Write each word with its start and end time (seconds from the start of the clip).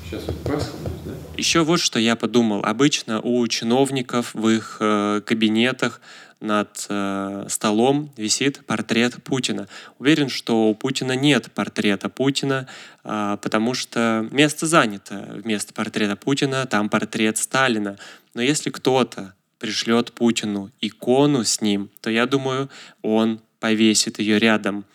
Сейчас 0.09 0.27
вот 0.27 0.43
Пасха? 0.43 0.96
Еще 1.37 1.65
вот 1.65 1.81
что 1.81 1.99
я 1.99 2.17
подумал. 2.17 2.63
Обычно 2.65 3.21
у 3.21 3.47
чиновников 3.47 4.33
в 4.33 4.49
их 4.49 4.79
э, 4.81 5.21
кабинетах 5.25 6.01
над 6.41 6.87
э, 6.89 7.47
столом 7.51 8.11
висит 8.17 8.65
портрет 8.65 9.23
Путина. 9.23 9.69
Уверен, 9.99 10.31
что 10.31 10.71
у 10.71 10.75
Путина 10.75 11.13
нет 11.13 11.53
портрета 11.53 12.09
Путина, 12.09 12.67
э, 13.05 13.37
потому 13.43 13.75
что 13.75 14.27
место 14.31 14.67
занято. 14.67 15.29
Вместо 15.45 15.75
портрета 15.75 16.17
Путина 16.17 16.65
там 16.65 16.89
портрет 16.89 17.37
Сталина. 17.37 17.99
Но 18.33 18.41
если 18.41 18.71
кто-то 18.71 19.35
пришлет 19.59 20.13
Путину 20.13 20.71
икону 20.81 21.45
с 21.45 21.61
ним, 21.61 21.91
то 22.01 22.09
я 22.09 22.25
думаю, 22.27 22.71
он 23.03 23.43
повесит 23.61 24.19
ее 24.21 24.39
рядом. 24.39 24.87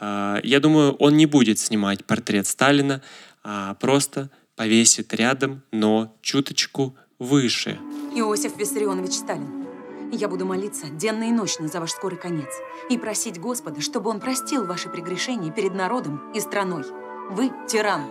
Э, 0.00 0.40
я 0.42 0.58
думаю, 0.58 0.94
он 0.94 1.16
не 1.16 1.26
будет 1.26 1.60
снимать 1.60 2.04
портрет 2.04 2.48
Сталина, 2.48 3.02
а 3.44 3.74
просто 3.74 4.30
повесит 4.56 5.12
рядом, 5.14 5.62
но 5.70 6.16
чуточку 6.22 6.96
выше. 7.18 7.78
Иосиф 8.14 8.56
Виссарионович 8.56 9.12
Сталин, 9.12 9.66
я 10.12 10.28
буду 10.28 10.46
молиться 10.46 10.88
денно 10.88 11.24
и 11.24 11.32
ночно 11.32 11.68
за 11.68 11.80
ваш 11.80 11.92
скорый 11.92 12.18
конец 12.18 12.48
и 12.88 12.96
просить 12.96 13.38
Господа, 13.38 13.80
чтобы 13.80 14.10
Он 14.10 14.18
простил 14.18 14.64
ваши 14.64 14.88
прегрешения 14.88 15.52
перед 15.52 15.74
народом 15.74 16.32
и 16.34 16.40
страной. 16.40 16.84
Вы 17.30 17.50
тиран. 17.68 18.06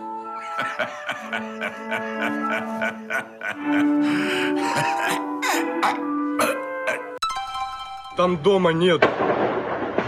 Там 8.16 8.42
дома 8.42 8.72
нет. 8.72 9.02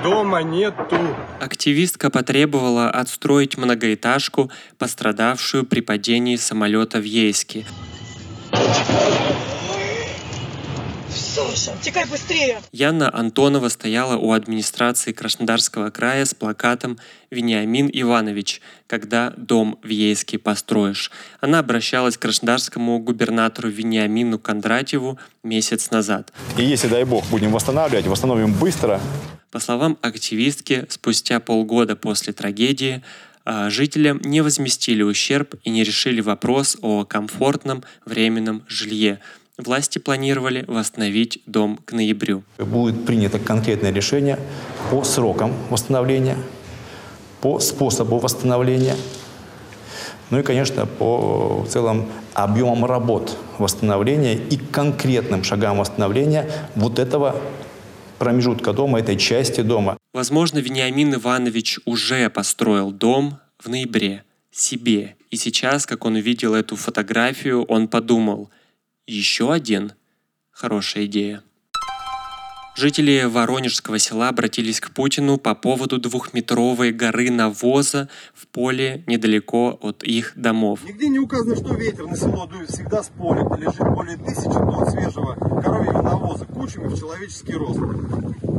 Дома 0.02 0.42
нету. 0.42 0.96
Активистка 1.40 2.10
потребовала 2.10 2.90
отстроить 2.90 3.56
многоэтажку, 3.58 4.50
пострадавшую 4.78 5.64
при 5.64 5.80
падении 5.80 6.36
самолета 6.36 6.98
в 6.98 7.04
Ейске. 7.04 7.66
Слушай, 11.10 11.74
текай 11.80 12.04
быстрее! 12.06 12.60
Яна 12.72 13.12
Антонова 13.12 13.68
стояла 13.68 14.16
у 14.16 14.32
администрации 14.32 15.12
Краснодарского 15.12 15.90
края 15.90 16.24
с 16.24 16.34
плакатом 16.34 16.98
«Вениамин 17.30 17.90
Иванович, 17.92 18.60
когда 18.86 19.32
дом 19.36 19.78
в 19.82 19.88
Ейске 19.88 20.38
построишь». 20.38 21.10
Она 21.40 21.60
обращалась 21.60 22.16
к 22.16 22.22
краснодарскому 22.22 22.98
губернатору 22.98 23.68
Вениамину 23.68 24.38
Кондратьеву 24.38 25.18
месяц 25.42 25.90
назад. 25.90 26.32
И 26.56 26.64
если, 26.64 26.88
дай 26.88 27.04
бог, 27.04 27.24
будем 27.30 27.52
восстанавливать, 27.52 28.06
восстановим 28.06 28.52
быстро. 28.52 29.00
По 29.50 29.60
словам 29.60 29.96
активистки, 30.02 30.84
спустя 30.90 31.40
полгода 31.40 31.96
после 31.96 32.34
трагедии 32.34 33.02
а, 33.46 33.70
жителям 33.70 34.20
не 34.22 34.42
возместили 34.42 35.02
ущерб 35.02 35.54
и 35.64 35.70
не 35.70 35.84
решили 35.84 36.20
вопрос 36.20 36.76
о 36.82 37.06
комфортном 37.06 37.82
временном 38.04 38.62
жилье. 38.68 39.20
Власти 39.56 39.98
планировали 39.98 40.64
восстановить 40.68 41.40
дом 41.46 41.78
к 41.84 41.92
ноябрю. 41.92 42.42
Будет 42.58 43.06
принято 43.06 43.38
конкретное 43.38 43.90
решение 43.90 44.38
по 44.90 45.02
срокам 45.02 45.54
восстановления, 45.70 46.36
по 47.40 47.58
способу 47.58 48.18
восстановления, 48.18 48.96
ну 50.30 50.38
и, 50.38 50.42
конечно, 50.42 50.84
по 50.84 51.62
в 51.62 51.68
целом 51.68 52.08
объемам 52.34 52.84
работ 52.84 53.36
восстановления 53.58 54.34
и 54.34 54.58
конкретным 54.58 55.42
шагам 55.42 55.78
восстановления 55.78 56.50
вот 56.74 56.98
этого 56.98 57.36
промежутка 58.18 58.72
дома, 58.72 59.00
этой 59.00 59.16
части 59.16 59.60
дома. 59.60 59.96
Возможно, 60.12 60.58
Вениамин 60.58 61.14
Иванович 61.14 61.80
уже 61.84 62.28
построил 62.30 62.90
дом 62.90 63.38
в 63.58 63.68
ноябре 63.68 64.24
себе. 64.50 65.16
И 65.30 65.36
сейчас, 65.36 65.86
как 65.86 66.04
он 66.04 66.14
увидел 66.16 66.54
эту 66.54 66.76
фотографию, 66.76 67.64
он 67.64 67.88
подумал, 67.88 68.50
еще 69.06 69.52
один? 69.52 69.92
Хорошая 70.50 71.06
идея. 71.06 71.42
Жители 72.78 73.24
Воронежского 73.24 73.98
села 73.98 74.28
обратились 74.28 74.80
к 74.80 74.92
Путину 74.92 75.36
по 75.36 75.56
поводу 75.56 75.98
двухметровой 75.98 76.92
горы 76.92 77.28
навоза 77.28 78.08
в 78.32 78.46
поле 78.46 79.02
недалеко 79.08 79.76
от 79.82 80.04
их 80.04 80.32
домов. 80.36 80.78
Нигде 80.84 81.08
не 81.08 81.18
указано, 81.18 81.56
что 81.56 81.74
ветер 81.74 82.06
на 82.06 82.16
село 82.16 82.46
дует 82.46 82.70
всегда 82.70 83.02
с 83.02 83.08
поля, 83.08 83.42
где 83.42 83.62
лежит 83.64 83.80
более 83.80 84.16
тысячи 84.16 84.44
тонн 84.44 84.88
свежего 84.88 85.34
коровьего 85.60 85.97
кучами 86.46 86.88
в 86.88 86.98
человеческий 86.98 87.54
рост 87.54 87.80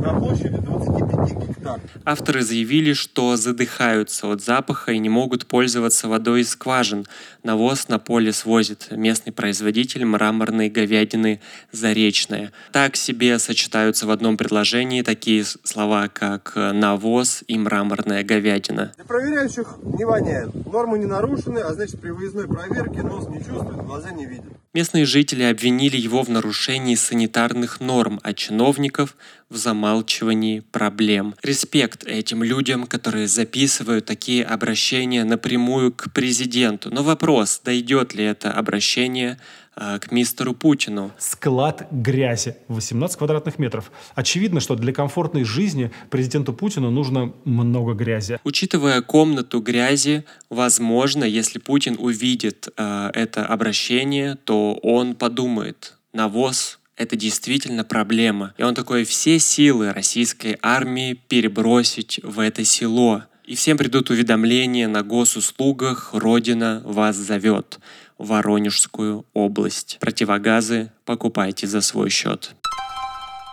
на 0.00 0.18
площади 0.18 0.56
25 0.56 1.48
гектар. 1.48 1.80
Авторы 2.04 2.42
заявили, 2.42 2.92
что 2.92 3.36
задыхаются 3.36 4.26
от 4.26 4.42
запаха 4.42 4.92
и 4.92 4.98
не 4.98 5.08
могут 5.08 5.46
пользоваться 5.46 6.08
водой 6.08 6.40
из 6.40 6.50
скважин. 6.50 7.06
Навоз 7.42 7.88
на 7.88 7.98
поле 7.98 8.32
свозит 8.32 8.88
местный 8.90 9.32
производитель 9.32 10.04
мраморной 10.04 10.68
говядины 10.68 11.40
«Заречная». 11.72 12.52
Так 12.72 12.96
себе 12.96 13.38
сочетаются 13.38 14.06
в 14.06 14.10
одном 14.10 14.36
предложении 14.36 15.02
такие 15.02 15.44
слова, 15.44 16.08
как 16.08 16.52
навоз 16.56 17.44
и 17.46 17.58
мраморная 17.58 18.24
говядина. 18.24 18.92
Для 18.96 19.04
проверяющих 19.04 19.78
не 19.82 20.04
воняет. 20.04 20.54
Нормы 20.66 20.98
не 20.98 21.06
нарушены, 21.06 21.58
а 21.58 21.72
значит 21.72 22.00
при 22.00 22.10
выездной 22.10 22.46
проверке 22.46 23.02
нос 23.02 23.28
не 23.28 23.38
чувствует, 23.38 23.84
глаза 23.84 24.10
не 24.10 24.26
видят. 24.26 24.44
Местные 24.72 25.04
жители 25.04 25.42
обвинили 25.42 25.96
его 25.96 26.22
в 26.22 26.28
нарушении 26.28 26.94
санитарных 26.94 27.80
норм, 27.80 28.20
а 28.22 28.32
чиновников 28.32 29.16
в 29.48 29.56
замалчивании 29.90 30.60
проблем. 30.60 31.34
Респект 31.42 32.04
этим 32.04 32.42
людям, 32.44 32.86
которые 32.86 33.26
записывают 33.26 34.04
такие 34.06 34.44
обращения 34.44 35.24
напрямую 35.24 35.92
к 35.92 36.12
президенту. 36.12 36.90
Но 36.90 37.02
вопрос, 37.02 37.60
дойдет 37.64 38.14
ли 38.14 38.24
это 38.24 38.52
обращение 38.52 39.38
а, 39.74 39.98
к 39.98 40.12
мистеру 40.12 40.54
Путину. 40.54 41.10
Склад 41.18 41.88
грязи 41.90 42.56
18 42.68 43.18
квадратных 43.18 43.58
метров. 43.58 43.90
Очевидно, 44.14 44.60
что 44.60 44.76
для 44.76 44.92
комфортной 44.92 45.44
жизни 45.44 45.90
президенту 46.10 46.52
Путину 46.52 46.90
нужно 46.90 47.32
много 47.44 47.94
грязи. 47.94 48.38
Учитывая 48.44 49.02
комнату 49.02 49.60
грязи, 49.60 50.24
возможно, 50.50 51.24
если 51.24 51.58
Путин 51.58 51.96
увидит 51.98 52.68
э, 52.76 53.10
это 53.14 53.44
обращение, 53.46 54.36
то 54.44 54.74
он 54.82 55.14
подумает, 55.14 55.94
навоз 56.12 56.79
это 57.00 57.16
действительно 57.16 57.82
проблема. 57.82 58.52
И 58.58 58.62
он 58.62 58.74
такой, 58.74 59.04
все 59.04 59.38
силы 59.38 59.92
российской 59.94 60.58
армии 60.60 61.14
перебросить 61.14 62.20
в 62.22 62.38
это 62.38 62.62
село. 62.62 63.24
И 63.46 63.54
всем 63.54 63.78
придут 63.78 64.10
уведомления 64.10 64.86
на 64.86 65.02
госуслугах 65.02 66.10
«Родина 66.12 66.82
вас 66.84 67.16
зовет» 67.16 67.78
в 68.18 68.28
Воронежскую 68.28 69.24
область. 69.32 69.96
Противогазы 69.98 70.92
покупайте 71.06 71.66
за 71.66 71.80
свой 71.80 72.10
счет. 72.10 72.54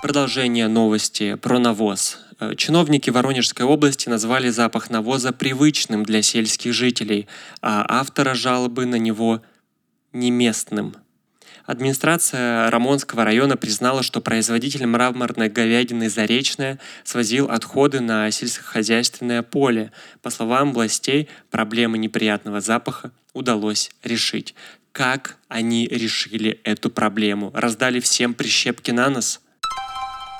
Продолжение 0.01 0.67
новости 0.67 1.35
про 1.35 1.57
навоз. 1.57 2.19
Э, 2.41 2.53
чиновники 2.53 3.09
Воронежской 3.09 3.65
области 3.65 4.09
назвали 4.09 4.49
запах 4.49 4.89
навоза 4.89 5.31
привычным 5.31 6.03
для 6.03 6.21
сельских 6.21 6.73
жителей, 6.73 7.27
а 7.61 7.85
автора 7.87 8.33
жалобы 8.33 8.85
на 8.85 8.97
него 8.97 9.41
неместным. 10.11 10.95
Администрация 11.65 12.69
Рамонского 12.69 13.25
района 13.25 13.57
признала, 13.57 14.03
что 14.03 14.21
производитель 14.21 14.85
мраморной 14.85 15.49
говядины 15.49 16.09
«Заречная» 16.09 16.79
свозил 17.03 17.49
отходы 17.49 17.99
на 17.99 18.29
сельскохозяйственное 18.31 19.43
поле. 19.43 19.91
По 20.21 20.29
словам 20.29 20.73
властей, 20.73 21.27
проблемы 21.51 21.97
неприятного 21.97 22.61
запаха 22.61 23.11
удалось 23.33 23.91
решить. 24.03 24.55
Как 24.91 25.37
они 25.47 25.87
решили 25.87 26.59
эту 26.63 26.89
проблему? 26.89 27.51
Раздали 27.53 27.99
всем 27.99 28.33
прищепки 28.33 28.91
на 28.91 29.09
нос? 29.09 29.41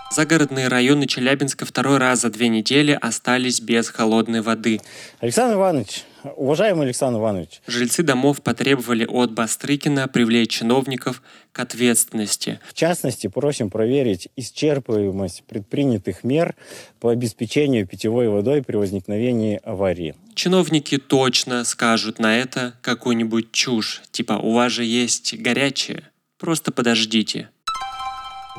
Загородные 0.09 0.69
районы 0.69 1.05
Челябинска 1.05 1.65
второй 1.65 1.97
раз 1.97 2.21
за 2.21 2.29
две 2.29 2.47
недели 2.47 2.97
остались 2.99 3.59
без 3.59 3.89
холодной 3.89 4.41
воды. 4.41 4.79
Александр 5.19 5.55
Иванович, 5.55 6.05
уважаемый 6.35 6.85
Александр 6.85 7.19
Иванович. 7.19 7.61
Жильцы 7.67 8.03
домов 8.03 8.41
потребовали 8.41 9.05
от 9.05 9.31
Бастрыкина 9.31 10.07
привлечь 10.07 10.51
чиновников 10.51 11.21
к 11.51 11.59
ответственности. 11.59 12.59
В 12.67 12.73
частности, 12.73 13.27
просим 13.27 13.69
проверить 13.69 14.29
исчерпываемость 14.35 15.43
предпринятых 15.47 16.23
мер 16.23 16.55
по 16.99 17.09
обеспечению 17.09 17.87
питьевой 17.87 18.29
водой 18.29 18.63
при 18.63 18.75
возникновении 18.75 19.59
аварии. 19.63 20.15
Чиновники 20.35 20.97
точно 20.97 21.63
скажут 21.63 22.19
на 22.19 22.37
это 22.37 22.73
какую-нибудь 22.81 23.51
чушь, 23.51 24.01
типа 24.11 24.33
«у 24.33 24.53
вас 24.53 24.71
же 24.71 24.83
есть 24.83 25.37
горячее». 25.39 26.03
Просто 26.37 26.71
подождите. 26.71 27.49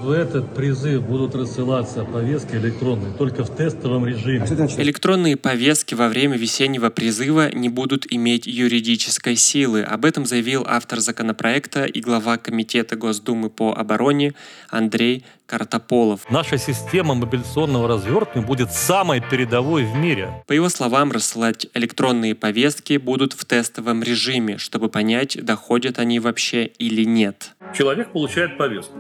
В 0.01 0.13
этот 0.13 0.55
призыв 0.55 1.03
будут 1.03 1.35
рассылаться 1.35 2.05
повестки 2.05 2.55
электронные 2.55 3.13
только 3.15 3.43
в 3.43 3.55
тестовом 3.57 4.07
режиме. 4.07 4.47
Электронные 4.79 5.37
повестки 5.37 5.95
во 5.95 6.09
время 6.09 6.37
весеннего 6.37 6.89
призыва 6.89 7.51
не 7.53 7.69
будут 7.69 8.07
иметь 8.09 8.47
юридической 8.47 9.35
силы. 9.35 9.83
Об 9.83 10.05
этом 10.05 10.25
заявил 10.25 10.65
автор 10.69 11.01
законопроекта 11.01 11.85
и 11.85 12.01
глава 12.01 12.39
Комитета 12.39 12.95
Госдумы 12.95 13.51
по 13.51 13.75
обороне 13.75 14.35
Андрей 14.71 15.25
Картополов. 15.47 16.31
Наша 16.31 16.59
система 16.59 17.15
мобилизационного 17.15 17.89
развертывания 17.89 18.47
будет 18.47 18.71
самой 18.71 19.21
передовой 19.21 19.85
в 19.85 19.97
мире. 19.97 20.45
По 20.47 20.53
его 20.53 20.69
словам, 20.69 21.11
рассылать 21.11 21.67
электронные 21.75 22.37
повестки 22.37 22.99
будут 22.99 23.33
в 23.33 23.45
тестовом 23.45 24.05
режиме, 24.05 24.59
чтобы 24.59 24.91
понять, 24.91 25.43
доходят 25.43 25.99
они 25.99 26.21
вообще 26.21 26.67
или 26.67 27.03
нет. 27.05 27.57
Человек 27.77 28.13
получает 28.13 28.57
повестку 28.57 28.99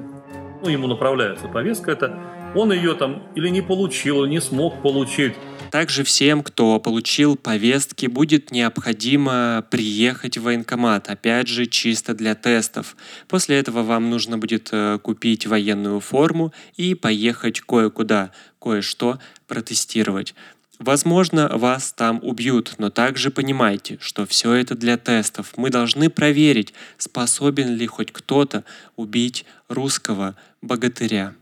ну, 0.62 0.69
ему 0.69 0.87
направляется 0.87 1.49
повестка 1.49 1.93
это, 1.93 2.19
он 2.55 2.72
ее 2.72 2.94
там 2.94 3.22
или 3.34 3.49
не 3.49 3.62
получил, 3.62 4.25
или 4.25 4.31
не 4.31 4.40
смог 4.40 4.82
получить. 4.82 5.34
Также 5.70 6.02
всем, 6.02 6.43
кто 6.43 6.81
получил 6.81 7.37
повестки, 7.37 8.06
будет 8.06 8.50
необходимо 8.50 9.66
приехать 9.70 10.38
в 10.38 10.44
военкомат, 10.44 11.10
опять 11.10 11.49
же, 11.49 11.66
чисто 11.66 12.14
для 12.14 12.34
тестов. 12.34 12.96
После 13.28 13.58
этого 13.58 13.82
вам 13.82 14.08
нужно 14.08 14.38
будет 14.38 14.70
э, 14.72 14.99
купить 15.02 15.46
военную 15.46 16.00
форму 16.00 16.55
и 16.76 16.94
поехать 16.94 17.60
кое-куда, 17.60 18.31
кое-что 18.58 19.19
протестировать. 19.46 20.34
Возможно, 20.78 21.48
вас 21.52 21.92
там 21.92 22.20
убьют, 22.22 22.75
но 22.78 22.88
также 22.88 23.30
понимайте, 23.30 23.98
что 24.00 24.26
все 24.26 24.52
это 24.52 24.76
для 24.76 24.96
тестов. 24.96 25.54
Мы 25.56 25.70
должны 25.70 26.08
проверить, 26.08 26.72
способен 26.98 27.75
ли 27.75 27.86
хоть 27.86 28.12
кто-то 28.12 28.64
убить 28.94 29.44
русского 29.69 30.36
богатыря. 30.62 31.34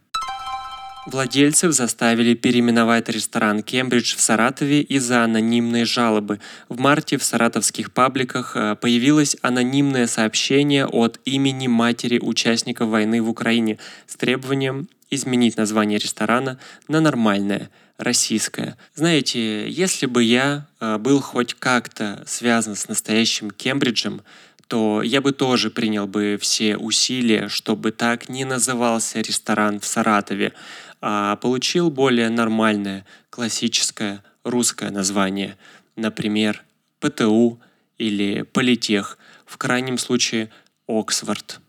Владельцев 1.07 1.73
заставили 1.73 2.35
переименовать 2.35 3.09
ресторан 3.11 3.63
«Кембридж» 3.63 4.17
в 4.17 4.21
Саратове 4.21 4.81
из-за 4.81 5.23
анонимной 5.23 5.85
жалобы. 5.85 6.41
В 6.69 6.81
марте 6.81 7.17
в 7.17 7.23
саратовских 7.23 7.93
пабликах 7.93 8.57
э, 8.57 8.75
появилось 8.75 9.37
анонимное 9.41 10.09
сообщение 10.09 10.85
от 10.85 11.21
имени 11.25 11.69
матери 11.69 12.19
участников 12.19 12.89
войны 12.89 13.23
в 13.23 13.29
Украине 13.29 13.79
с 14.09 14.17
требованием 14.17 14.89
изменить 15.09 15.57
название 15.57 16.01
ресторана 16.01 16.59
на 16.89 17.01
нормальное– 17.01 17.71
российская. 17.99 18.77
Знаете, 18.95 19.69
если 19.69 20.07
бы 20.07 20.23
я 20.23 20.67
э, 20.81 20.99
был 20.99 21.21
хоть 21.21 21.55
как-то 21.55 22.23
связан 22.27 22.77
с 22.77 22.89
настоящим 22.89 23.51
Кембриджем, 23.51 24.23
то 24.69 25.03
я 25.03 25.21
бы 25.21 25.33
тоже 25.33 25.71
принял 25.71 26.07
бы 26.07 26.39
все 26.41 26.77
усилия, 26.77 27.49
чтобы 27.49 27.93
так 27.93 28.29
не 28.29 28.45
назывался 28.45 29.21
ресторан 29.21 29.81
в 29.81 29.87
Саратове, 29.87 30.53
а 31.01 31.37
получил 31.37 31.91
более 31.91 32.31
нормальное, 32.31 33.07
классическое 33.31 34.25
русское 34.43 34.91
название, 34.91 35.57
например, 35.95 36.65
ПТУ 37.01 37.61
или 37.99 38.43
Политех, 38.43 39.19
в 39.45 39.57
крайнем 39.57 39.99
случае 39.99 40.51
Оксфорд. 40.89 41.61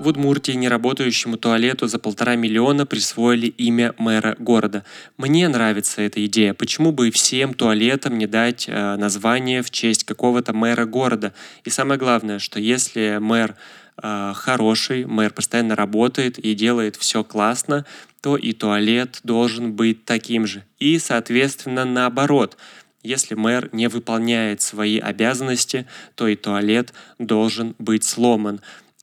В 0.00 0.08
Удмуртии 0.08 0.52
неработающему 0.52 1.36
туалету 1.36 1.86
за 1.86 1.98
полтора 1.98 2.34
миллиона 2.34 2.86
присвоили 2.86 3.48
имя 3.48 3.94
мэра 3.98 4.34
города. 4.38 4.82
Мне 5.18 5.46
нравится 5.46 6.00
эта 6.00 6.24
идея. 6.24 6.54
Почему 6.54 6.90
бы 6.90 7.10
всем 7.10 7.52
туалетам 7.52 8.16
не 8.16 8.26
дать 8.26 8.64
э, 8.66 8.96
название 8.96 9.62
в 9.62 9.70
честь 9.70 10.04
какого-то 10.04 10.54
мэра 10.54 10.86
города? 10.86 11.34
И 11.64 11.68
самое 11.68 12.00
главное, 12.00 12.38
что 12.38 12.58
если 12.58 13.18
мэр 13.20 13.56
э, 14.02 14.32
хороший, 14.34 15.04
мэр 15.04 15.34
постоянно 15.34 15.76
работает 15.76 16.38
и 16.38 16.54
делает 16.54 16.96
все 16.96 17.22
классно, 17.22 17.84
то 18.22 18.38
и 18.38 18.54
туалет 18.54 19.20
должен 19.22 19.74
быть 19.74 20.06
таким 20.06 20.46
же. 20.46 20.64
И, 20.78 20.98
соответственно, 20.98 21.84
наоборот. 21.84 22.56
Если 23.02 23.34
мэр 23.34 23.68
не 23.72 23.88
выполняет 23.88 24.62
свои 24.62 24.98
обязанности, 24.98 25.86
то 26.14 26.26
и 26.26 26.36
туалет 26.36 26.94
должен 27.18 27.74
быть 27.78 28.04
сломан. 28.04 28.60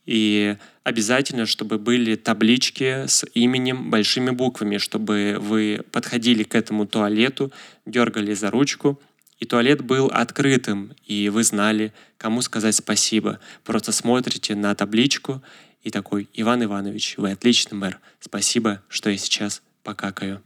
И 0.07 0.55
обязательно, 0.83 1.45
чтобы 1.45 1.77
были 1.77 2.15
таблички 2.15 3.05
с 3.07 3.25
именем 3.33 3.91
большими 3.91 4.31
буквами, 4.31 4.77
чтобы 4.77 5.35
вы 5.37 5.81
подходили 5.91 6.43
к 6.43 6.55
этому 6.55 6.87
туалету, 6.87 7.51
дергали 7.85 8.33
за 8.33 8.49
ручку, 8.49 8.99
и 9.39 9.45
туалет 9.45 9.81
был 9.81 10.07
открытым, 10.07 10.93
и 11.05 11.29
вы 11.29 11.43
знали, 11.43 11.93
кому 12.17 12.41
сказать 12.41 12.75
спасибо. 12.75 13.39
Просто 13.65 13.91
смотрите 13.91 14.55
на 14.55 14.73
табличку 14.73 15.43
и 15.83 15.91
такой, 15.91 16.29
Иван 16.33 16.63
Иванович, 16.63 17.15
вы 17.17 17.31
отличный 17.31 17.77
мэр, 17.77 17.99
спасибо, 18.21 18.81
что 18.87 19.09
я 19.09 19.17
сейчас 19.17 19.61
покакаю. 19.83 20.41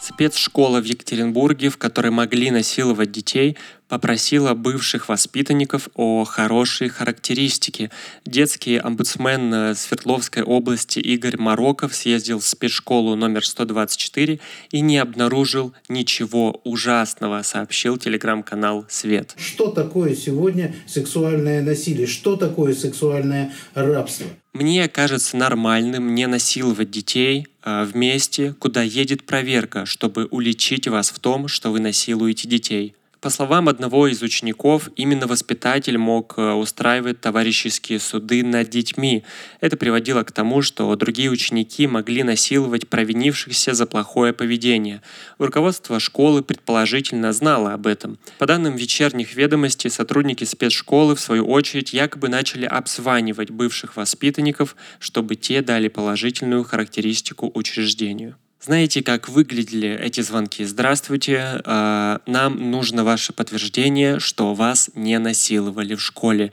Спецшкола 0.00 0.80
в 0.80 0.84
Екатеринбурге, 0.84 1.70
в 1.70 1.76
которой 1.76 2.10
могли 2.10 2.50
насиловать 2.50 3.10
детей, 3.10 3.56
попросила 3.88 4.54
бывших 4.54 5.08
воспитанников 5.08 5.88
о 5.94 6.24
хорошей 6.24 6.88
характеристике. 6.88 7.90
Детский 8.24 8.76
омбудсмен 8.76 9.52
э, 9.52 9.74
Свердловской 9.74 10.42
области 10.42 10.98
Игорь 10.98 11.38
Мароков 11.38 11.94
съездил 11.94 12.38
в 12.38 12.46
спецшколу 12.46 13.16
номер 13.16 13.44
124 13.46 14.40
и 14.70 14.80
не 14.80 14.98
обнаружил 14.98 15.72
ничего 15.88 16.60
ужасного, 16.64 17.42
сообщил 17.42 17.96
телеграм-канал 17.96 18.86
«Свет». 18.88 19.34
Что 19.38 19.70
такое 19.70 20.14
сегодня 20.14 20.74
сексуальное 20.86 21.62
насилие? 21.62 22.06
Что 22.06 22.36
такое 22.36 22.74
сексуальное 22.74 23.52
рабство? 23.74 24.26
Мне 24.52 24.88
кажется 24.88 25.36
нормальным 25.36 26.14
не 26.14 26.26
насиловать 26.26 26.90
детей 26.90 27.46
э, 27.62 27.84
в 27.84 27.96
месте, 27.96 28.54
куда 28.58 28.82
едет 28.82 29.24
проверка, 29.24 29.86
чтобы 29.86 30.26
уличить 30.30 30.88
вас 30.88 31.10
в 31.10 31.18
том, 31.20 31.48
что 31.48 31.70
вы 31.70 31.80
насилуете 31.80 32.48
детей. 32.48 32.94
По 33.20 33.30
словам 33.30 33.68
одного 33.68 34.06
из 34.06 34.22
учеников, 34.22 34.90
именно 34.94 35.26
воспитатель 35.26 35.98
мог 35.98 36.34
э, 36.36 36.52
устраивать 36.52 37.20
товарищеские 37.20 37.98
суды 37.98 38.44
над 38.44 38.70
детьми. 38.70 39.24
Это 39.60 39.76
приводило 39.76 40.22
к 40.22 40.30
тому, 40.30 40.62
что 40.62 40.94
другие 40.94 41.28
ученики 41.28 41.88
могли 41.88 42.22
насиловать 42.22 42.88
провинившихся 42.88 43.74
за 43.74 43.86
плохое 43.86 44.32
поведение. 44.32 45.02
Руководство 45.38 45.98
школы 45.98 46.44
предположительно 46.44 47.32
знало 47.32 47.74
об 47.74 47.88
этом. 47.88 48.18
По 48.38 48.46
данным 48.46 48.76
вечерних 48.76 49.34
ведомостей, 49.34 49.90
сотрудники 49.90 50.44
спецшколы, 50.44 51.16
в 51.16 51.20
свою 51.20 51.44
очередь, 51.48 51.92
якобы 51.92 52.28
начали 52.28 52.66
обзванивать 52.66 53.50
бывших 53.50 53.96
воспитанников, 53.96 54.76
чтобы 55.00 55.34
те 55.34 55.60
дали 55.60 55.88
положительную 55.88 56.62
характеристику 56.62 57.50
учреждению. 57.52 58.36
Знаете, 58.60 59.04
как 59.04 59.28
выглядели 59.28 59.88
эти 59.88 60.20
звонки? 60.20 60.64
Здравствуйте, 60.64 61.62
э, 61.64 62.18
нам 62.26 62.70
нужно 62.72 63.04
ваше 63.04 63.32
подтверждение, 63.32 64.18
что 64.18 64.52
вас 64.52 64.90
не 64.96 65.16
насиловали 65.20 65.94
в 65.94 66.02
школе, 66.02 66.52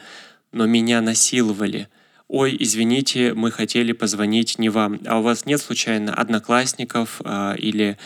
но 0.52 0.68
меня 0.68 1.02
насиловали. 1.02 1.90
Ой, 2.28 2.56
извините, 2.60 3.34
мы 3.34 3.50
хотели 3.50 3.92
позвонить 3.92 4.60
не 4.60 4.70
вам. 4.70 5.00
А 5.08 5.18
у 5.18 5.24
вас 5.24 5.48
нет 5.48 5.60
случайно 5.60 6.14
одноклассников 6.14 7.22
э, 7.26 7.56
или 7.58 7.98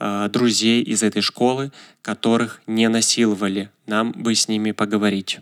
э, 0.00 0.28
друзей 0.32 0.82
из 0.82 1.04
этой 1.04 1.22
школы, 1.22 1.70
которых 2.02 2.60
не 2.66 2.88
насиловали? 2.88 3.70
Нам 3.86 4.10
бы 4.10 4.34
с 4.34 4.48
ними 4.48 4.72
поговорить. 4.72 5.38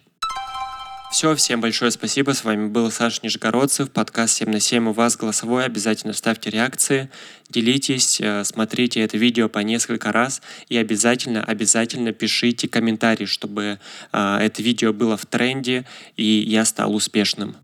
Все, 1.13 1.35
всем 1.37 1.61
большое 1.61 1.91
спасибо. 1.91 2.33
С 2.33 2.43
вами 2.43 2.69
был 2.69 2.91
Саша 2.91 3.21
Нижегородцев, 3.23 3.91
подкаст 3.91 4.35
7 4.37 4.51
на 4.51 4.61
7 4.61 4.89
у 4.89 4.93
вас 4.93 5.15
голосовой. 5.19 5.67
Обязательно 5.67 6.15
ставьте 6.15 6.49
реакции, 6.49 7.11
делитесь, 7.51 8.19
э, 8.19 8.43
смотрите 8.45 9.01
это 9.03 9.19
видео 9.19 9.51
по 9.51 9.59
несколько 9.59 10.11
раз 10.11 10.41
и 10.71 10.79
обязательно, 10.79 11.45
обязательно 11.45 12.13
пишите 12.13 12.67
комментарии, 12.67 13.27
чтобы 13.27 13.79
э, 14.11 14.37
это 14.41 14.63
видео 14.63 14.95
было 14.95 15.19
в 15.19 15.27
тренде 15.27 15.85
и 16.17 16.25
я 16.25 16.65
стал 16.65 16.95
успешным. 16.95 17.57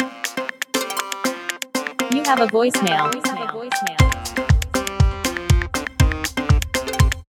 You 2.11 2.23
have 2.25 2.43
a 2.43 2.49
voicemail. 2.49 3.38